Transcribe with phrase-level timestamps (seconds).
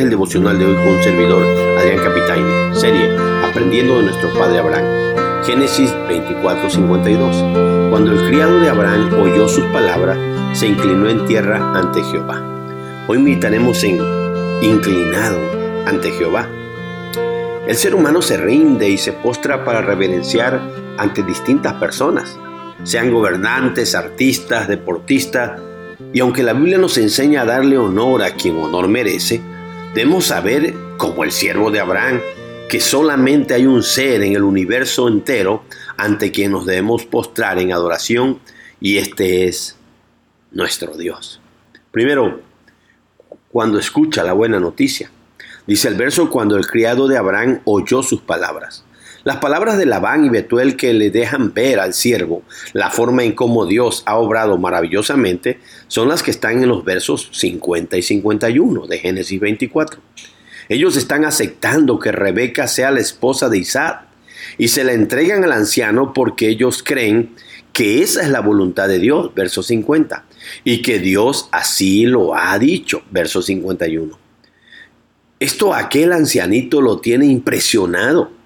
[0.00, 1.42] El devocional de hoy con un servidor,
[1.78, 2.74] Adrián Capitaine.
[2.74, 5.44] Serie Aprendiendo de nuestro padre Abraham.
[5.44, 7.90] Génesis 24:52.
[7.90, 10.16] Cuando el criado de Abraham oyó sus palabras,
[10.54, 12.42] se inclinó en tierra ante Jehová.
[13.08, 14.00] Hoy meditaremos en
[14.62, 15.38] inclinado
[15.84, 16.48] ante Jehová.
[17.66, 20.62] El ser humano se rinde y se postra para reverenciar
[20.96, 22.38] ante distintas personas,
[22.84, 25.60] sean gobernantes, artistas, deportistas,
[26.14, 29.42] y aunque la Biblia nos enseña a darle honor a quien honor merece,
[29.94, 32.20] debemos saber, como el siervo de Abraham,
[32.68, 35.64] que solamente hay un ser en el universo entero
[35.96, 38.38] ante quien nos debemos postrar en adoración
[38.80, 39.76] y este es
[40.52, 41.40] nuestro Dios.
[41.90, 42.40] Primero,
[43.50, 45.10] cuando escucha la buena noticia.
[45.66, 48.84] Dice el verso, cuando el criado de Abraham oyó sus palabras.
[49.22, 53.32] Las palabras de Labán y Betuel que le dejan ver al siervo la forma en
[53.32, 58.86] cómo Dios ha obrado maravillosamente son las que están en los versos 50 y 51
[58.86, 60.00] de Génesis 24.
[60.70, 64.06] Ellos están aceptando que Rebeca sea la esposa de Isaac
[64.56, 67.34] y se la entregan al anciano porque ellos creen
[67.72, 70.24] que esa es la voluntad de Dios, verso 50,
[70.64, 74.18] y que Dios así lo ha dicho, verso 51.
[75.38, 78.39] Esto aquel ancianito lo tiene impresionado.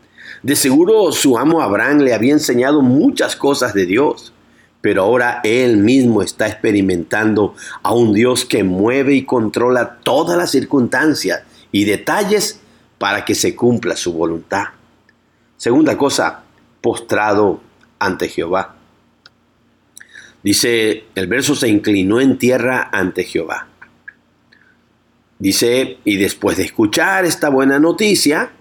[0.44, 4.34] De seguro su amo Abraham le había enseñado muchas cosas de Dios,
[4.82, 10.50] pero ahora él mismo está experimentando a un Dios que mueve y controla todas las
[10.50, 12.60] circunstancias y detalles
[12.98, 14.64] para que se cumpla su voluntad.
[15.56, 16.42] Segunda cosa,
[16.82, 17.62] postrado
[17.98, 18.76] ante Jehová.
[20.42, 23.68] Dice, el verso se inclinó en tierra ante Jehová.
[25.38, 28.52] Dice, y después de escuchar esta buena noticia,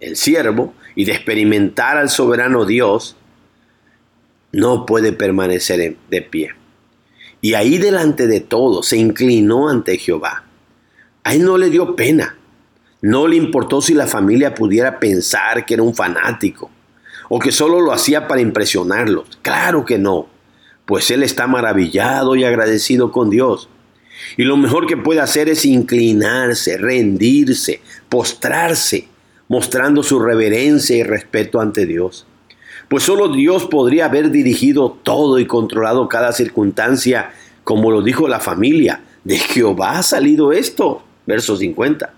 [0.00, 3.16] el siervo, y de experimentar al soberano Dios,
[4.52, 6.54] no puede permanecer de pie.
[7.40, 10.44] Y ahí delante de todo se inclinó ante Jehová.
[11.24, 12.36] A él no le dio pena.
[13.02, 16.70] No le importó si la familia pudiera pensar que era un fanático
[17.30, 19.38] o que solo lo hacía para impresionarlos.
[19.40, 20.28] Claro que no,
[20.84, 23.70] pues él está maravillado y agradecido con Dios.
[24.36, 27.80] Y lo mejor que puede hacer es inclinarse, rendirse,
[28.10, 29.08] postrarse,
[29.50, 32.24] mostrando su reverencia y respeto ante Dios.
[32.88, 37.32] Pues solo Dios podría haber dirigido todo y controlado cada circunstancia,
[37.64, 39.00] como lo dijo la familia.
[39.24, 41.02] De Jehová ha salido esto.
[41.26, 42.14] Verso 50.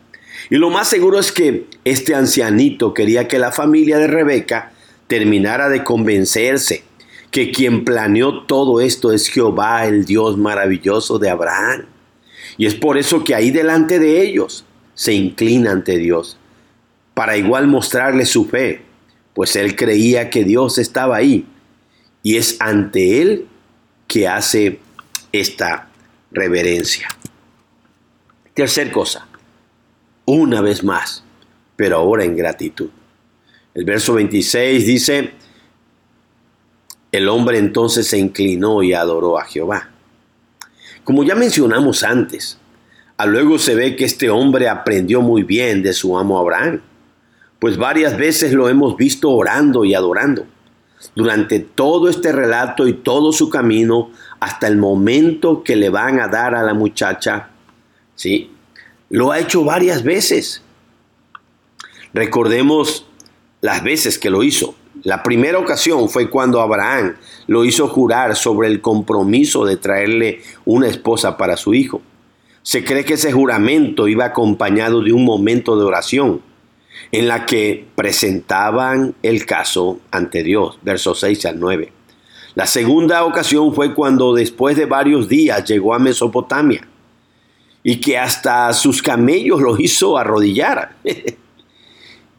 [0.50, 4.72] Y lo más seguro es que este ancianito quería que la familia de Rebeca
[5.06, 6.84] terminara de convencerse
[7.30, 11.86] que quien planeó todo esto es Jehová, el Dios maravilloso de Abraham.
[12.58, 16.36] Y es por eso que ahí delante de ellos se inclina ante Dios,
[17.14, 18.82] para igual mostrarle su fe,
[19.34, 21.46] pues él creía que Dios estaba ahí.
[22.22, 23.48] Y es ante él
[24.06, 24.80] que hace
[25.32, 25.88] esta
[26.30, 27.08] reverencia.
[28.54, 29.26] Tercer cosa,
[30.24, 31.24] una vez más,
[31.76, 32.90] pero ahora en gratitud.
[33.74, 35.32] El verso 26 dice,
[37.10, 39.90] el hombre entonces se inclinó y adoró a Jehová.
[41.04, 42.58] Como ya mencionamos antes,
[43.26, 46.80] luego se ve que este hombre aprendió muy bien de su amo Abraham,
[47.62, 50.46] pues varias veces lo hemos visto orando y adorando.
[51.14, 56.26] Durante todo este relato y todo su camino, hasta el momento que le van a
[56.26, 57.50] dar a la muchacha,
[58.16, 58.50] ¿sí?
[59.10, 60.60] Lo ha hecho varias veces.
[62.12, 63.06] Recordemos
[63.60, 64.74] las veces que lo hizo.
[65.04, 67.14] La primera ocasión fue cuando Abraham
[67.46, 72.02] lo hizo jurar sobre el compromiso de traerle una esposa para su hijo.
[72.64, 76.42] Se cree que ese juramento iba acompañado de un momento de oración
[77.10, 81.92] en la que presentaban el caso ante Dios, versos 6 al 9.
[82.54, 86.86] La segunda ocasión fue cuando después de varios días llegó a Mesopotamia
[87.82, 90.96] y que hasta sus camellos lo hizo arrodillar.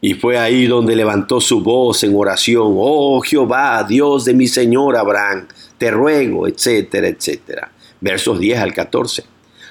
[0.00, 4.98] Y fue ahí donde levantó su voz en oración, oh Jehová, Dios de mi Señor
[4.98, 5.48] Abraham,
[5.78, 7.72] te ruego, etcétera, etcétera.
[8.02, 9.24] Versos 10 al 14.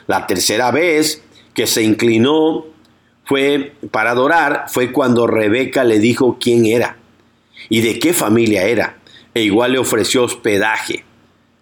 [0.07, 1.21] La tercera vez
[1.53, 2.65] que se inclinó
[3.25, 6.97] fue para adorar fue cuando Rebeca le dijo quién era
[7.69, 8.97] y de qué familia era,
[9.33, 11.05] e igual le ofreció hospedaje.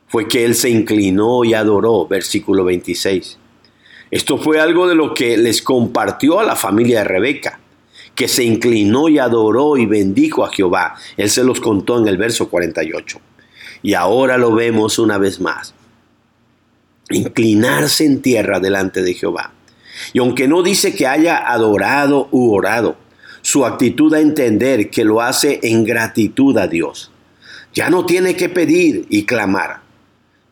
[0.07, 3.37] Fue que él se inclinó y adoró, versículo 26.
[4.09, 7.61] Esto fue algo de lo que les compartió a la familia de Rebeca
[8.15, 10.95] que se inclinó y adoró y bendijo a Jehová.
[11.17, 13.19] Él se los contó en el verso 48.
[13.83, 15.73] Y ahora lo vemos una vez más.
[17.09, 19.53] Inclinarse en tierra delante de Jehová.
[20.13, 22.97] Y aunque no dice que haya adorado u orado,
[23.41, 27.11] su actitud a entender que lo hace en gratitud a Dios.
[27.73, 29.81] Ya no tiene que pedir y clamar.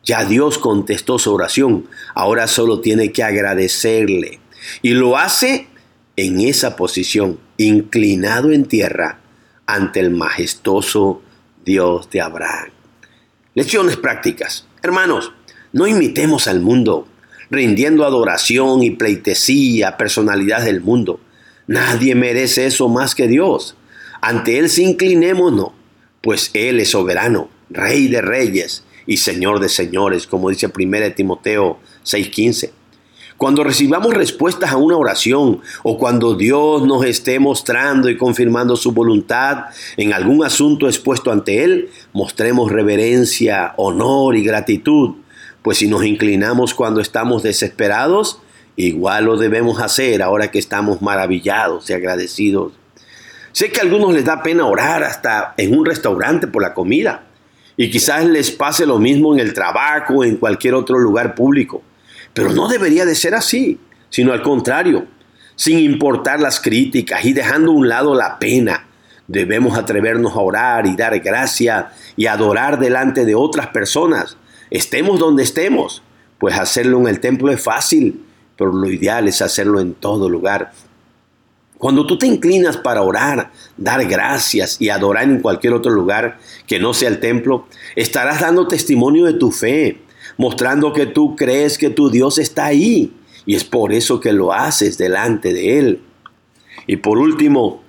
[0.03, 1.87] Ya Dios contestó su oración.
[2.15, 4.39] Ahora solo tiene que agradecerle
[4.81, 5.67] Y lo hace
[6.15, 9.19] en esa posición, inclinado en tierra
[9.65, 11.21] ante el majestuoso
[11.63, 12.69] Dios de Abraham.
[13.53, 14.65] Lecciones prácticas.
[14.81, 15.31] Hermanos,
[15.71, 17.07] no imitemos al mundo,
[17.49, 21.19] rindiendo adoración y pleitesía a personalidades del mundo.
[21.67, 23.75] Nadie merece eso más que Dios.
[24.21, 25.71] Ante Él se inclinémonos,
[26.21, 31.79] pues Él es soberano, Rey de reyes y Señor de señores, como dice 1 Timoteo
[32.03, 32.71] 6:15.
[33.37, 38.91] Cuando recibamos respuestas a una oración o cuando Dios nos esté mostrando y confirmando su
[38.91, 45.15] voluntad en algún asunto expuesto ante Él, mostremos reverencia, honor y gratitud,
[45.61, 48.41] pues si nos inclinamos cuando estamos desesperados,
[48.75, 52.73] igual lo debemos hacer ahora que estamos maravillados y agradecidos.
[53.51, 57.23] Sé que a algunos les da pena orar hasta en un restaurante por la comida
[57.75, 61.81] y quizás les pase lo mismo en el trabajo o en cualquier otro lugar público.
[62.33, 63.79] Pero no debería de ser así,
[64.09, 65.07] sino al contrario,
[65.55, 68.85] sin importar las críticas y dejando a un lado la pena.
[69.27, 74.37] Debemos atrevernos a orar y dar gracia y adorar delante de otras personas,
[74.69, 76.03] estemos donde estemos,
[76.37, 78.23] pues hacerlo en el templo es fácil,
[78.57, 80.71] pero lo ideal es hacerlo en todo lugar.
[81.77, 86.37] Cuando tú te inclinas para orar, dar gracias y adorar en cualquier otro lugar
[86.67, 90.01] que no sea el templo, estarás dando testimonio de tu fe,
[90.37, 93.13] mostrando que tú crees que tu Dios está ahí
[93.45, 96.01] y es por eso que lo haces delante de Él.
[96.85, 97.81] Y por último,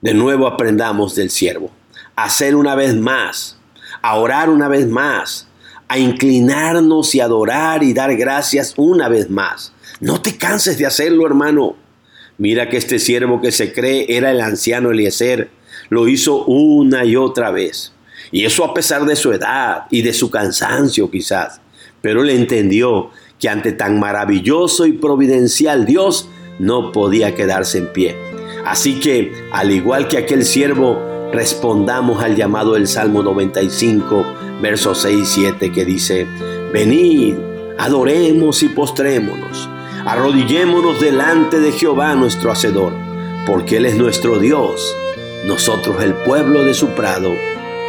[0.00, 1.70] de nuevo aprendamos del siervo,
[2.16, 3.56] hacer una vez más,
[4.02, 5.46] a orar una vez más,
[5.92, 9.74] a inclinarnos y adorar y dar gracias una vez más.
[10.00, 11.76] No te canses de hacerlo, hermano.
[12.38, 15.50] Mira que este siervo que se cree era el anciano Eliezer,
[15.90, 17.92] lo hizo una y otra vez.
[18.30, 21.60] Y eso a pesar de su edad y de su cansancio quizás.
[22.00, 26.26] Pero él entendió que ante tan maravilloso y providencial Dios
[26.58, 28.16] no podía quedarse en pie.
[28.64, 30.98] Así que, al igual que aquel siervo,
[31.34, 34.24] respondamos al llamado del Salmo 95,
[34.62, 36.26] versos 6 y 7, que dice,
[36.72, 37.34] Venid,
[37.78, 39.68] adoremos y postrémonos,
[40.06, 42.94] arrodillémonos delante de Jehová nuestro Hacedor,
[43.46, 44.96] porque Él es nuestro Dios,
[45.44, 47.34] nosotros el pueblo de su prado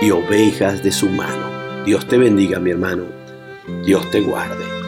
[0.01, 1.53] y ovejas de su mano.
[1.85, 3.03] Dios te bendiga, mi hermano.
[3.85, 4.82] Dios te guarde.